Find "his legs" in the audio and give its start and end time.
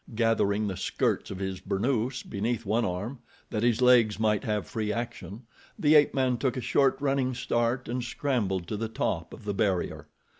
3.61-4.19